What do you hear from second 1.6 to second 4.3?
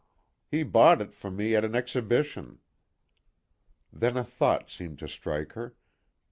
an exhibition." Then a